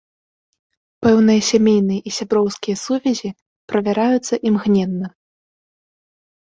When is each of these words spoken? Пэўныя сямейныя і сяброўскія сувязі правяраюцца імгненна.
Пэўныя 1.05 1.41
сямейныя 1.49 2.01
і 2.09 2.15
сяброўскія 2.17 2.75
сувязі 2.85 3.29
правяраюцца 3.75 4.35
імгненна. 4.53 5.07